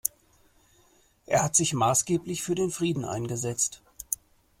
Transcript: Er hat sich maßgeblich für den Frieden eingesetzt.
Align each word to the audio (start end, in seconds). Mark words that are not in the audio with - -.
Er 1.27 1.43
hat 1.43 1.55
sich 1.55 1.73
maßgeblich 1.75 2.41
für 2.41 2.55
den 2.55 2.71
Frieden 2.71 3.05
eingesetzt. 3.05 3.83